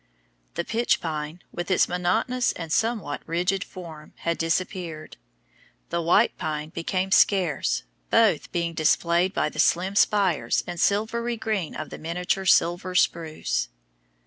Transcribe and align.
The 0.55 0.63
pitch 0.65 0.99
pine, 0.99 1.43
with 1.51 1.69
its 1.69 1.87
monotonous 1.87 2.53
and 2.53 2.73
somewhat 2.73 3.21
rigid 3.27 3.63
form, 3.63 4.13
had 4.15 4.39
disappeared; 4.39 5.15
the 5.89 6.01
white 6.01 6.35
pine 6.39 6.69
became 6.69 7.11
scarce, 7.11 7.83
both 8.09 8.51
being 8.51 8.73
displayed 8.73 9.31
by 9.31 9.49
the 9.49 9.59
slim 9.59 9.95
spires 9.95 10.63
and 10.65 10.79
silvery 10.79 11.37
green 11.37 11.75
of 11.75 11.91
the 11.91 11.99
miniature 11.99 12.47
silver 12.47 12.95
spruce. 12.95 13.69